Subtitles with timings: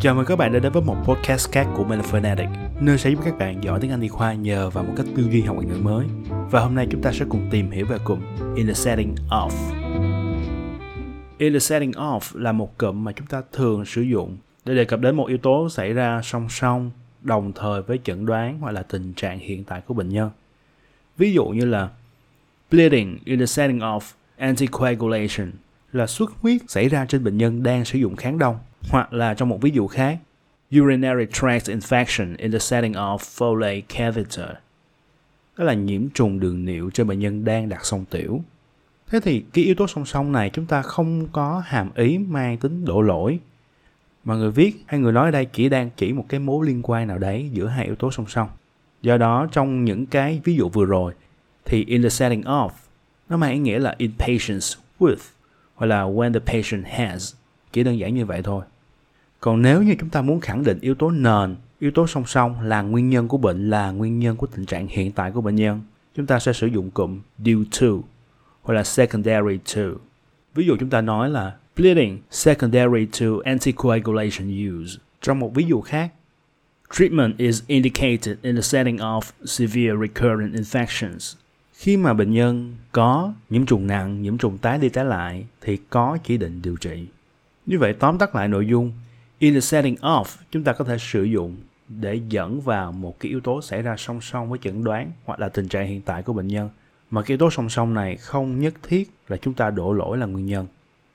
[0.00, 2.48] Chào mừng các bạn đã đến với một podcast khác của Melaphonetic,
[2.80, 5.28] nơi sẽ giúp các bạn giỏi tiếng Anh y khoa nhờ vào một cách tư
[5.30, 6.06] duy học ngoại ngữ mới.
[6.50, 8.20] Và hôm nay chúng ta sẽ cùng tìm hiểu về cụm
[8.56, 9.50] In the setting of.
[11.38, 14.84] In the setting of là một cụm mà chúng ta thường sử dụng để đề
[14.84, 16.90] cập đến một yếu tố xảy ra song song,
[17.20, 20.30] đồng thời với chẩn đoán hoặc là tình trạng hiện tại của bệnh nhân.
[21.16, 21.88] Ví dụ như là
[22.70, 24.00] bleeding in the setting of
[24.36, 25.52] anticoagulation
[25.92, 28.58] là xuất huyết xảy ra trên bệnh nhân đang sử dụng kháng đông,
[28.90, 30.18] hoặc là trong một ví dụ khác,
[30.80, 34.48] urinary tract infection in the setting of Foley catheter.
[35.58, 38.40] Đó là nhiễm trùng đường niệu trên bệnh nhân đang đặt song tiểu.
[39.06, 42.58] Thế thì cái yếu tố song song này chúng ta không có hàm ý mang
[42.58, 43.38] tính đổ lỗi.
[44.24, 46.80] Mà người viết hay người nói ở đây chỉ đang chỉ một cái mối liên
[46.82, 48.48] quan nào đấy giữa hai yếu tố song song.
[49.02, 51.12] Do đó, trong những cái ví dụ vừa rồi,
[51.64, 52.68] thì in the setting of,
[53.28, 55.16] nó mang ý nghĩa là in patients with
[55.82, 57.34] hoặc là when the patient has.
[57.72, 58.64] Chỉ đơn giản như vậy thôi.
[59.40, 62.60] Còn nếu như chúng ta muốn khẳng định yếu tố nền, yếu tố song song
[62.60, 65.54] là nguyên nhân của bệnh, là nguyên nhân của tình trạng hiện tại của bệnh
[65.54, 65.80] nhân,
[66.16, 67.86] chúng ta sẽ sử dụng cụm due to
[68.62, 69.82] hoặc là secondary to.
[70.54, 74.98] Ví dụ chúng ta nói là bleeding secondary to anticoagulation use.
[75.22, 76.12] Trong một ví dụ khác,
[76.96, 81.34] treatment is indicated in the setting of severe recurrent infections
[81.82, 85.78] khi mà bệnh nhân có nhiễm trùng nặng, nhiễm trùng tái đi tái lại, thì
[85.90, 87.06] có chỉ định điều trị.
[87.66, 88.92] Như vậy, tóm tắt lại nội dung.
[89.38, 91.56] In the setting of, chúng ta có thể sử dụng
[91.88, 95.40] để dẫn vào một cái yếu tố xảy ra song song với chẩn đoán hoặc
[95.40, 96.68] là tình trạng hiện tại của bệnh nhân.
[97.10, 100.18] Mà cái yếu tố song song này không nhất thiết là chúng ta đổ lỗi
[100.18, 100.66] là nguyên nhân.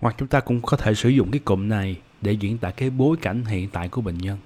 [0.00, 2.90] Hoặc chúng ta cũng có thể sử dụng cái cụm này để diễn tả cái
[2.90, 4.38] bối cảnh hiện tại của bệnh nhân.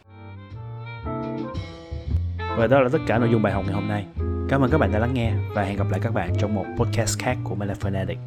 [2.58, 4.06] Và đó là tất cả nội dung bài học ngày hôm nay
[4.48, 6.64] cảm ơn các bạn đã lắng nghe và hẹn gặp lại các bạn trong một
[6.76, 8.18] podcast khác của Melaphonetic